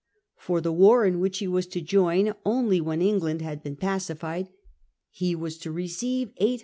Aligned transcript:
For 0.35 0.61
the 0.61 0.71
war, 0.71 1.05
in 1.05 1.19
which 1.19 1.37
he 1.37 1.47
was 1.47 1.67
to 1.67 1.79
join 1.79 2.33
only 2.43 2.81
when 2.81 3.03
England 3.03 3.43
had 3.43 3.61
been 3.61 3.75
pacified, 3.75 4.49
he 5.11 5.35
was 5.35 5.59
to 5.59 5.71
receive 5.71 6.29
800,000 6.37 6.59